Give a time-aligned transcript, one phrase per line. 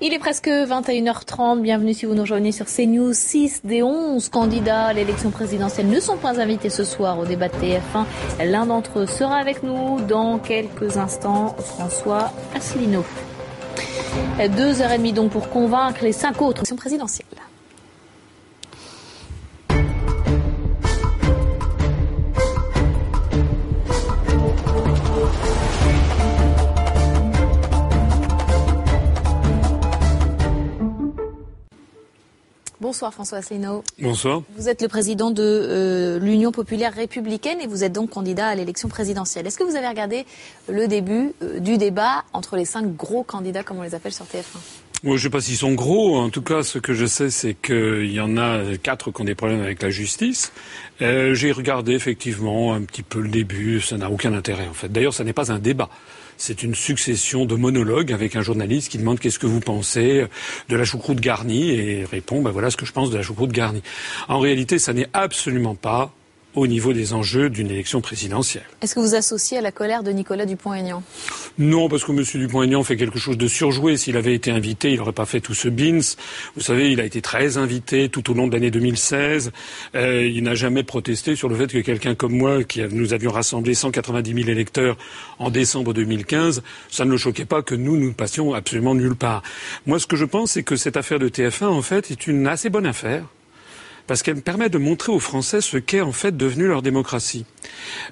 [0.00, 1.60] Il est presque 21h30.
[1.60, 3.12] Bienvenue si vous nous rejoignez sur CNews.
[3.12, 7.48] 6 des 11 candidats à l'élection présidentielle ne sont pas invités ce soir au débat
[7.48, 8.46] de TF1.
[8.46, 11.56] L'un d'entre eux sera avec nous dans quelques instants.
[11.58, 13.04] François Asselineau.
[14.56, 17.47] Deux heures et demie donc pour convaincre les cinq autres élections présidentielles.
[32.80, 33.82] Bonsoir François Asselineau.
[34.00, 34.42] Bonsoir.
[34.56, 38.54] Vous êtes le président de euh, l'Union populaire républicaine et vous êtes donc candidat à
[38.54, 39.48] l'élection présidentielle.
[39.48, 40.26] Est-ce que vous avez regardé
[40.68, 44.26] le début euh, du débat entre les cinq gros candidats, comme on les appelle sur
[44.26, 44.58] TF1
[45.02, 46.18] Moi, je ne sais pas s'ils sont gros.
[46.18, 49.24] En tout cas, ce que je sais, c'est qu'il y en a quatre qui ont
[49.24, 50.52] des problèmes avec la justice.
[51.02, 53.80] Euh, J'ai regardé effectivement un petit peu le début.
[53.80, 54.88] Ça n'a aucun intérêt, en fait.
[54.88, 55.88] D'ailleurs, ça n'est pas un débat
[56.38, 60.26] c'est une succession de monologues avec un journaliste qui demande qu'est-ce que vous pensez
[60.68, 63.52] de la choucroute garnie et répond ben voilà ce que je pense de la choucroute
[63.52, 63.82] garnie.
[64.28, 66.12] En réalité, ça n'est absolument pas
[66.58, 68.64] au niveau des enjeux d'une élection présidentielle.
[68.82, 71.02] Est-ce que vous associez à la colère de Nicolas Dupont-Aignan?
[71.58, 72.22] Non, parce que M.
[72.22, 73.96] Dupont-Aignan fait quelque chose de surjoué.
[73.96, 76.00] S'il avait été invité, il n'aurait pas fait tout ce bins.
[76.54, 79.52] Vous savez, il a été très invité tout au long de l'année 2016.
[79.94, 83.30] Euh, il n'a jamais protesté sur le fait que quelqu'un comme moi, qui nous avions
[83.30, 84.96] rassemblé 190 000 électeurs
[85.38, 89.16] en décembre 2015, ça ne le choquait pas que nous, nous ne passions absolument nulle
[89.16, 89.42] part.
[89.86, 92.46] Moi, ce que je pense, c'est que cette affaire de TF1, en fait, est une
[92.46, 93.24] assez bonne affaire
[94.08, 97.44] parce qu'elle permet de montrer aux Français ce qu'est en fait devenu leur démocratie.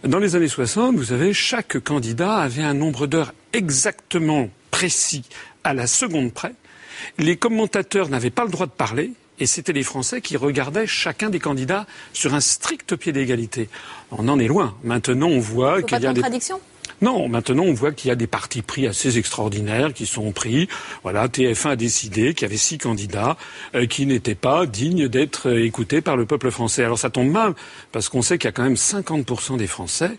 [0.04, 5.24] Dans les années 60, vous savez, chaque candidat avait un nombre d'heures exactement précis
[5.64, 6.52] à la seconde près.
[7.18, 9.12] Les commentateurs n'avaient pas le droit de parler.
[9.38, 13.68] Et c'était les Français qui regardaient chacun des candidats sur un strict pied d'égalité.
[14.10, 14.74] On en est loin.
[14.82, 16.22] Maintenant, on voit qu'il y a des
[17.02, 20.68] non, maintenant on voit qu'il y a des partis pris assez extraordinaires qui sont pris.
[21.02, 23.36] Voilà, TF1 a décidé qu'il y avait six candidats
[23.74, 26.84] euh, qui n'étaient pas dignes d'être euh, écoutés par le peuple français.
[26.84, 27.54] Alors ça tombe mal
[27.92, 30.18] parce qu'on sait qu'il y a quand même 50% des Français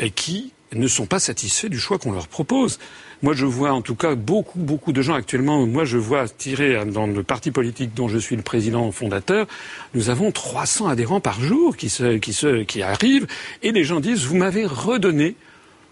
[0.00, 2.78] euh, qui ne sont pas satisfaits du choix qu'on leur propose.
[3.22, 5.66] Moi, je vois en tout cas beaucoup, beaucoup de gens actuellement.
[5.66, 9.46] Moi, je vois tirer dans le parti politique dont je suis le président fondateur,
[9.94, 11.90] nous avons 300 adhérents par jour qui,
[12.66, 13.26] qui arrivent,
[13.62, 15.36] et les gens disent vous m'avez redonné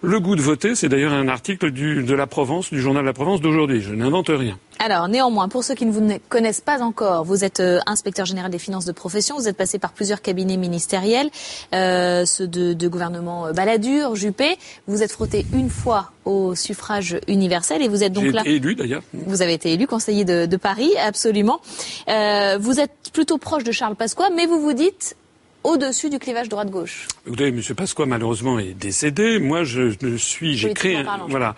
[0.05, 3.13] le goût de voter, c'est d'ailleurs un article de la Provence, du journal de la
[3.13, 3.81] Provence d'aujourd'hui.
[3.81, 4.59] Je n'invente rien.
[4.79, 8.51] Alors, néanmoins, pour ceux qui ne vous connaissent pas encore, vous êtes euh, inspecteur général
[8.51, 11.31] des finances de profession, vous êtes passé par plusieurs cabinets ministériels,
[11.75, 14.57] euh, ceux de, gouvernement euh, Balladur, Juppé.
[14.87, 18.43] Vous êtes frotté une fois au suffrage universel et vous êtes donc là.
[18.43, 19.03] Été élu d'ailleurs.
[19.13, 21.61] Vous avez été élu conseiller de, Paris, absolument.
[22.07, 25.17] vous êtes plutôt proche de Charles Pasqua, mais vous vous dites
[25.65, 27.09] au-dessus du clivage droite-gauche.
[27.27, 27.61] Écoutez, M.
[27.77, 29.39] Pasqua, malheureusement, est décédé.
[29.39, 31.57] Moi, je, suis, j'ai créé, voilà.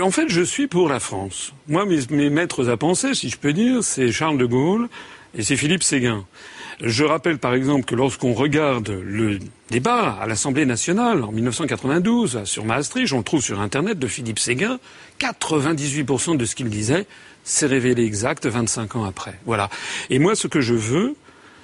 [0.00, 1.52] En fait, je suis pour la France.
[1.68, 4.88] Moi, mes, maîtres à penser, si je peux dire, c'est Charles de Gaulle
[5.36, 6.24] et c'est Philippe Séguin.
[6.80, 9.38] Je rappelle par exemple que lorsqu'on regarde le
[9.70, 14.38] débat à l'Assemblée nationale en 1992 sur Maastricht, on le trouve sur Internet de Philippe
[14.38, 14.80] Séguin,
[15.20, 17.06] 98% de ce qu'il disait
[17.44, 19.38] s'est révélé exact 25 ans après.
[19.46, 19.68] Voilà.
[20.10, 21.14] Et moi, ce que je veux,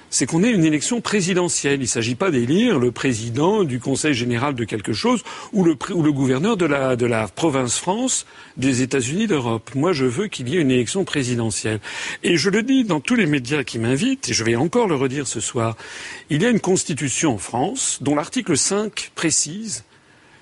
[0.09, 1.79] c'est qu'on ait une élection présidentielle.
[1.79, 5.75] Il ne s'agit pas d'élire le président du Conseil général de quelque chose ou le,
[6.11, 8.25] gouverneur de la, de province France
[8.57, 9.71] des États-Unis d'Europe.
[9.75, 11.79] Moi, je veux qu'il y ait une élection présidentielle.
[12.23, 14.95] Et je le dis dans tous les médias qui m'invitent, et je vais encore le
[14.95, 15.75] redire ce soir,
[16.29, 19.83] il y a une constitution en France dont l'article 5 précise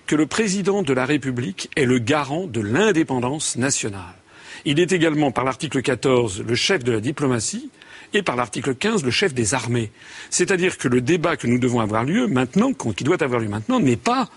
[0.06, 4.17] que le président de la République est le garant de l'indépendance nationale.
[4.66, 7.70] Il est également, par l'article 14, le chef de la diplomatie
[8.14, 9.92] et par l'article 15 le chef des armées.
[10.30, 13.80] C'est-à-dire que le débat que nous devons avoir lieu maintenant, qui doit avoir lieu maintenant,
[13.80, 14.30] n'est pas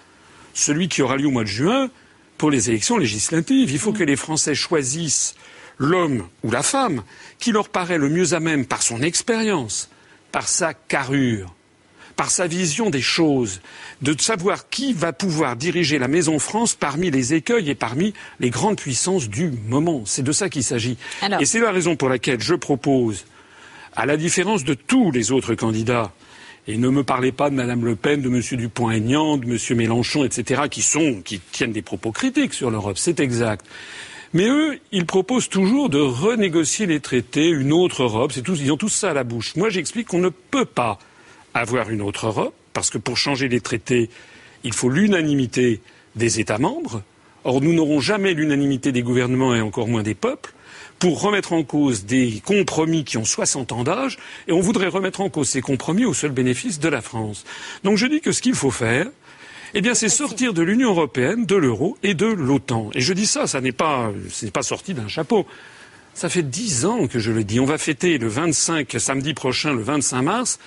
[0.54, 1.90] celui qui aura lieu au mois de juin
[2.38, 3.70] pour les élections législatives.
[3.70, 5.34] Il faut que les Français choisissent
[5.78, 7.02] l'homme ou la femme
[7.38, 9.90] qui leur paraît le mieux à même par son expérience,
[10.32, 11.54] par sa carrure,
[12.20, 13.62] par sa vision des choses,
[14.02, 18.50] de savoir qui va pouvoir diriger la Maison France parmi les écueils et parmi les
[18.50, 20.02] grandes puissances du moment.
[20.04, 20.98] C'est de ça qu'il s'agit.
[21.40, 23.24] Et c'est la raison pour laquelle je propose
[23.96, 26.12] à la différence de tous les autres candidats,
[26.68, 28.42] et ne me parlez pas de Mme Le Pen, de M.
[28.52, 29.78] Dupont-Aignan, de M.
[29.78, 33.64] Mélenchon, etc., qui sont, qui tiennent des propos critiques sur l'Europe, c'est exact.
[34.34, 38.76] Mais eux, ils proposent toujours de renégocier les traités, une autre Europe, c'est ils ont
[38.76, 39.56] tous ça à la bouche.
[39.56, 40.98] Moi, j'explique qu'on ne peut pas
[41.54, 44.10] avoir une autre Europe, parce que pour changer les traités,
[44.64, 45.80] il faut l'unanimité
[46.16, 47.02] des États membres.
[47.44, 50.52] Or, nous n'aurons jamais l'unanimité des gouvernements et encore moins des peuples
[50.98, 55.22] pour remettre en cause des compromis qui ont 60 ans d'âge, et on voudrait remettre
[55.22, 57.44] en cause ces compromis au seul bénéfice de la France.
[57.84, 59.06] Donc je dis que ce qu'il faut faire,
[59.72, 62.90] eh bien, c'est sortir de l'Union européenne, de l'euro et de l'OTAN.
[62.94, 64.12] Et je dis ça, ça n'est pas,
[64.52, 65.46] pas sorti d'un chapeau.
[66.12, 67.60] Ça fait dix ans que je le dis.
[67.60, 70.58] On va fêter le 25, samedi prochain, le 25 mars,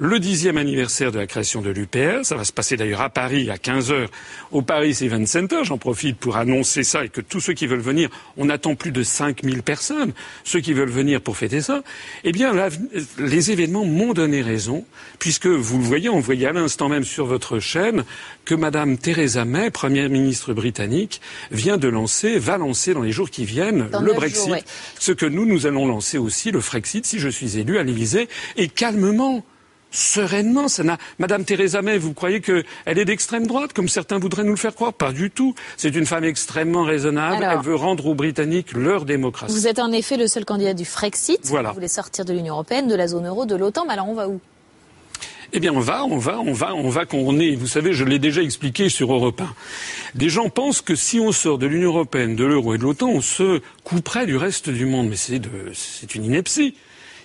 [0.00, 2.24] le dixième anniversaire de la création de l'UPR.
[2.24, 4.08] Ça va se passer d'ailleurs à Paris à 15 heures
[4.50, 5.58] au Paris Event Center.
[5.62, 8.08] J'en profite pour annoncer ça et que tous ceux qui veulent venir,
[8.38, 11.82] on attend plus de 5000 personnes, ceux qui veulent venir pour fêter ça.
[12.24, 12.54] Eh bien,
[13.18, 14.86] les événements m'ont donné raison,
[15.18, 18.04] puisque vous le voyez, on voyait à l'instant même sur votre chaîne
[18.46, 21.20] que Madame Theresa May, première ministre britannique,
[21.50, 24.64] vient de lancer, va lancer dans les jours qui viennent le Brexit.
[24.98, 28.30] Ce que nous, nous allons lancer aussi, le Frexit, si je suis élu à l'Élysée,
[28.56, 29.44] et calmement
[29.90, 30.68] sereinement.
[30.68, 30.98] Ça n'a...
[31.18, 34.74] Madame Theresa May, vous croyez qu'elle est d'extrême droite, comme certains voudraient nous le faire
[34.74, 34.92] croire?
[34.92, 35.54] Pas du tout.
[35.76, 37.46] C'est une femme extrêmement raisonnable.
[37.48, 39.52] Elle veut rendre aux Britanniques leur démocratie.
[39.52, 41.40] Vous êtes en effet le seul candidat du Frexit.
[41.44, 41.70] Voilà.
[41.70, 43.84] Vous voulez sortir de l'Union européenne, de la zone euro, de l'OTAN.
[43.86, 44.40] Mais alors on va où?
[45.52, 47.56] Eh bien, on va, on va, on va, on va qu'on est.
[47.56, 49.52] Vous savez, je l'ai déjà expliqué sur Europe 1.
[50.14, 53.08] Des gens pensent que si on sort de l'Union européenne, de l'euro et de l'OTAN,
[53.08, 55.08] on se couperait du reste du monde.
[55.08, 56.76] Mais c'est, de, c'est une ineptie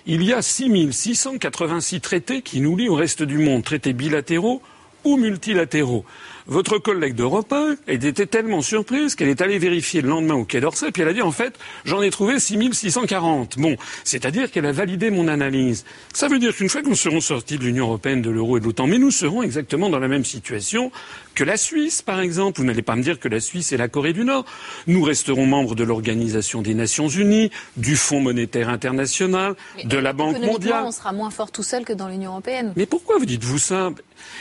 [0.06, 4.62] il y a 6686 traités qui nous lient au reste du monde, traités bilatéraux
[5.04, 6.04] ou multilatéraux.
[6.48, 10.60] Votre collègue d'Europe 1 était tellement surprise qu'elle est allée vérifier le lendemain au Quai
[10.60, 13.58] d'Orsay, puis elle a dit en fait, j'en ai trouvé 6640.
[13.58, 15.84] Bon, c'est-à-dire qu'elle a validé mon analyse.
[16.12, 18.60] Ça veut dire qu'une fois que nous serons sortis de l'Union européenne, de l'euro et
[18.60, 20.92] de l'OTAN, mais nous serons exactement dans la même situation
[21.34, 22.60] que la Suisse, par exemple.
[22.60, 24.44] Vous n'allez pas me dire que la Suisse est la Corée du Nord.
[24.86, 30.38] Nous resterons membres de l'Organisation des Nations Unies, du Fonds monétaire international, de la Banque
[30.38, 30.84] mondiale.
[30.86, 32.72] On sera moins fort tout seul que dans l'Union européenne.
[32.76, 33.90] Mais pourquoi vous dites-vous ça?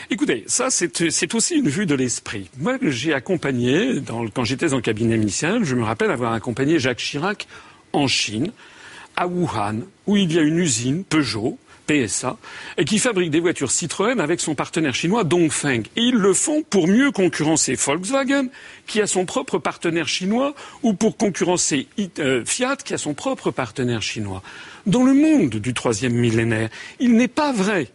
[0.09, 2.49] Écoutez, ça c'est aussi une vue de l'esprit.
[2.57, 4.01] Moi, j'ai accompagné,
[4.33, 7.47] quand j'étais en cabinet initial, je me rappelle avoir accompagné Jacques Chirac
[7.93, 8.51] en Chine,
[9.15, 11.57] à Wuhan, où il y a une usine Peugeot,
[11.87, 12.37] PSA,
[12.77, 15.83] et qui fabrique des voitures Citroën avec son partenaire chinois Dongfeng.
[15.95, 18.47] Et ils le font pour mieux concurrencer Volkswagen,
[18.87, 21.87] qui a son propre partenaire chinois, ou pour concurrencer
[22.19, 24.41] euh, Fiat, qui a son propre partenaire chinois.
[24.85, 26.69] Dans le monde du troisième millénaire,
[26.99, 27.87] il n'est pas vrai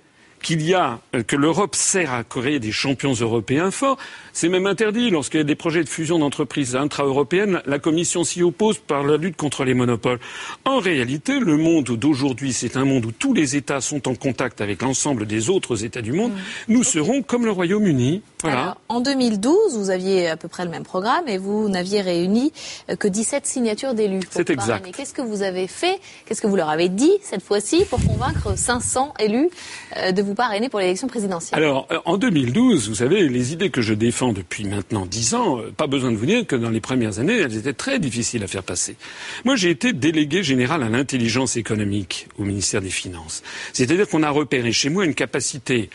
[0.43, 3.99] qu'il y a euh, que l'Europe sert à créer des champions européens forts.
[4.33, 7.63] C'est même interdit lorsqu'il y a des projets de fusion d'entreprises intra-européennes.
[7.67, 10.21] La Commission s'y oppose par la lutte contre les monopoles.
[10.65, 14.61] En réalité, le monde d'aujourd'hui, c'est un monde où tous les États sont en contact
[14.61, 16.33] avec l'ensemble des autres États du monde.
[16.33, 16.73] Mmh.
[16.73, 18.23] Nous serons comme le Royaume-Uni.
[18.43, 18.79] Voilà.
[18.89, 22.53] en 2012, vous aviez à peu près le même programme et vous n'aviez réuni
[22.89, 24.21] euh, que 17 signatures d'élus.
[24.31, 24.91] C'est exact.
[24.97, 26.01] Qu'est-ce que vous avez fait?
[26.25, 29.51] Qu'est-ce que vous leur avez dit cette fois-ci pour convaincre 500 élus
[29.99, 31.59] euh, de vous parrainer pour l'élection présidentielle?
[31.59, 35.61] Alors, euh, en 2012, vous savez, les idées que je défends depuis maintenant 10 ans,
[35.77, 38.47] pas besoin de vous dire que dans les premières années, elles étaient très difficiles à
[38.47, 38.97] faire passer.
[39.45, 43.43] Moi, j'ai été délégué général à l'intelligence économique au ministère des Finances.
[43.73, 45.91] C'est-à-dire qu'on a repéré chez moi une capacité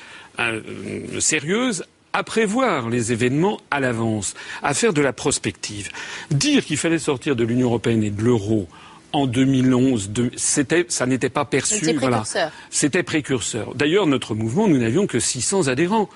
[1.20, 1.86] sérieuse
[2.16, 5.90] à prévoir les événements à l'avance, à faire de la prospective.
[6.32, 8.70] Dire qu'il fallait sortir de l'Union européenne et de l'euro
[9.16, 11.76] en 2011, c'était, ça n'était pas perçu.
[11.76, 12.52] C'était précurseur.
[12.70, 13.74] C'était précurseur.
[13.76, 16.10] D'ailleurs, notre mouvement, nous n'avions que 600 adhérents.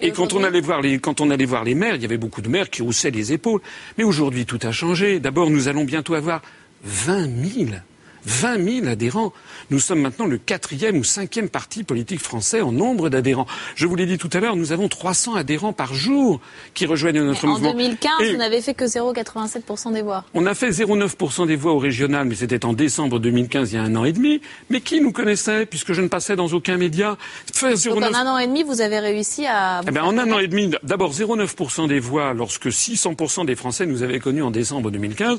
[0.00, 2.16] Et, quand on allait voir les, quand on allait voir les maires, il y avait
[2.16, 3.60] beaucoup de maires qui haussaient les épaules.
[3.98, 5.20] Mais aujourd'hui, tout a changé.
[5.20, 6.42] D'abord, nous allons bientôt avoir
[6.84, 7.70] 20 000
[8.26, 9.32] 20 000 adhérents.
[9.70, 13.46] Nous sommes maintenant le quatrième ou cinquième parti politique français en nombre d'adhérents.
[13.74, 16.40] Je vous l'ai dit tout à l'heure, nous avons 300 adhérents par jour
[16.74, 17.70] qui rejoignent notre mouvement.
[17.70, 20.24] En 2015, vous n'avez fait que 0,87% des voix.
[20.34, 23.78] On a fait 0,9% des voix au régional, mais c'était en décembre 2015, il y
[23.78, 24.40] a un an et demi.
[24.70, 27.16] Mais qui nous connaissait, puisque je ne passais dans aucun média
[27.52, 29.80] Faire 0, Donc en un an et demi, vous avez réussi à...
[29.86, 33.86] Eh ben, en un an et demi, d'abord 0,9% des voix, lorsque 600% des Français
[33.86, 35.38] nous avaient connus en décembre 2015.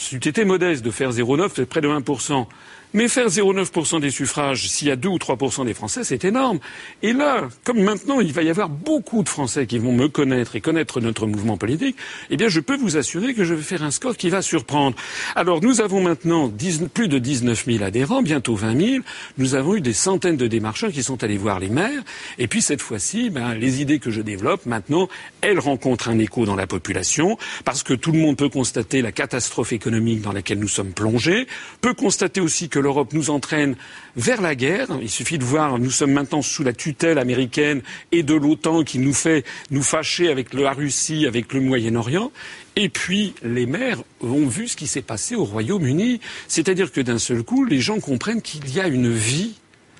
[0.00, 2.46] C'eût été modeste de faire 0,9, c'est près de 1%.
[2.94, 6.58] Mais faire 0,9% des suffrages, s'il y a 2 ou 3% des Français, c'est énorme.
[7.02, 10.56] Et là, comme maintenant, il va y avoir beaucoup de Français qui vont me connaître
[10.56, 11.96] et connaître notre mouvement politique,
[12.30, 14.96] eh bien, je peux vous assurer que je vais faire un score qui va surprendre.
[15.34, 16.50] Alors, nous avons maintenant
[16.94, 19.04] plus de 19 000 adhérents, bientôt 20 000.
[19.36, 22.02] Nous avons eu des centaines de démarcheurs qui sont allés voir les maires.
[22.38, 25.08] Et puis, cette fois-ci, ben, les idées que je développe, maintenant,
[25.42, 29.12] elles rencontrent un écho dans la population, parce que tout le monde peut constater la
[29.12, 31.46] catastrophe économique dans laquelle nous sommes plongés,
[31.80, 33.74] peut constater aussi que que l'Europe nous entraîne
[34.14, 34.86] vers la guerre.
[35.02, 37.82] Il suffit de voir, nous sommes maintenant sous la tutelle américaine
[38.12, 42.30] et de l'OTAN qui nous fait nous fâcher avec la Russie, avec le Moyen-Orient.
[42.76, 46.20] Et puis, les maires ont vu ce qui s'est passé au Royaume-Uni.
[46.46, 49.56] C'est-à-dire que d'un seul coup, les gens comprennent qu'il y a une vie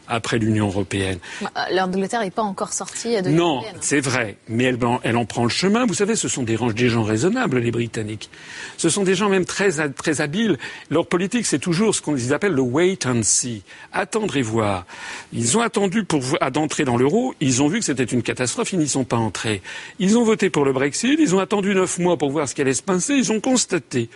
[0.09, 1.19] après l'Union européenne.
[1.43, 5.45] Euh, L'Angleterre n'est pas encore sortie de Non, c'est vrai, mais elle, elle, en prend
[5.45, 5.87] le chemin.
[5.87, 8.31] Vous savez, ce sont des, des, gens raisonnables, les Britanniques.
[8.77, 10.59] Ce sont des gens même très, très habiles.
[10.91, 13.62] Leur politique, c'est toujours ce qu'ils appellent le wait and see,
[13.93, 14.87] attendre et voir.
[15.33, 16.23] Ils ont attendu pour
[16.53, 17.35] d'entrer dans l'euro.
[17.41, 18.73] Ils ont vu que c'était une catastrophe.
[18.73, 19.62] Ils n'y sont pas entrés.
[19.99, 21.19] Ils ont voté pour le Brexit.
[21.21, 23.15] Ils ont attendu neuf mois pour voir ce qui allait se passer.
[23.15, 24.09] Ils ont constaté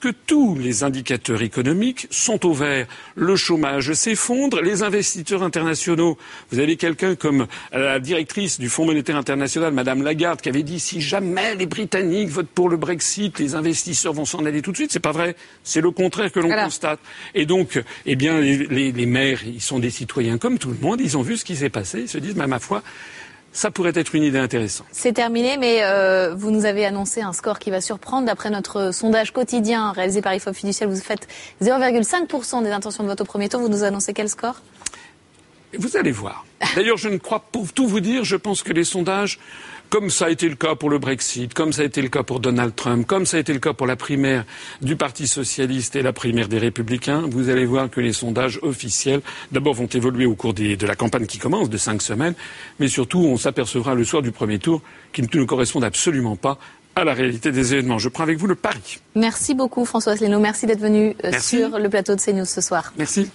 [0.00, 2.86] que tous les indicateurs économiques sont au vert.
[3.14, 6.16] Le chômage s'effondre, les investisseurs internationaux.
[6.50, 10.80] Vous avez quelqu'un comme la directrice du Fonds monétaire international, Madame Lagarde, qui avait dit
[10.80, 14.76] si jamais les Britanniques votent pour le Brexit, les investisseurs vont s'en aller tout de
[14.76, 14.92] suite.
[14.92, 15.36] C'est pas vrai.
[15.62, 17.00] C'est le contraire que l'on constate.
[17.34, 21.00] Et donc, eh bien, les, les maires, ils sont des citoyens comme tout le monde.
[21.00, 22.00] Ils ont vu ce qui s'est passé.
[22.02, 22.82] Ils se disent, mais ma foi,
[23.56, 24.86] ça pourrait être une idée intéressante.
[24.92, 28.26] C'est terminé, mais euh, vous nous avez annoncé un score qui va surprendre.
[28.26, 31.26] D'après notre sondage quotidien réalisé par IFO Fiducial, vous faites
[31.62, 33.60] 0,5% des intentions de vote au premier tour.
[33.62, 34.60] Vous nous annoncez quel score?
[35.78, 36.44] Vous allez voir.
[36.74, 39.38] D'ailleurs, je ne crois, pour tout vous dire, je pense que les sondages
[39.90, 42.22] comme ça a été le cas pour le Brexit, comme ça a été le cas
[42.22, 44.44] pour Donald Trump, comme ça a été le cas pour la primaire
[44.82, 49.20] du Parti socialiste et la primaire des Républicains, vous allez voir que les sondages officiels,
[49.52, 52.34] d'abord, vont évoluer au cours de la campagne qui commence de cinq semaines,
[52.78, 56.58] mais surtout, on s'apercevra le soir du premier tour qu'ils ne correspondent absolument pas
[56.94, 57.98] à la réalité des événements.
[57.98, 58.98] Je prends avec vous le pari.
[59.14, 60.40] Merci beaucoup François Asselineau.
[60.40, 62.92] Merci d'être venu euh, sur le plateau de CNews ce soir.
[62.96, 63.30] Merci.